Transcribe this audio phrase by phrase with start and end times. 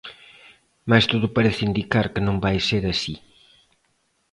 [0.89, 3.15] Mais todo parece indicar que non vai ser así.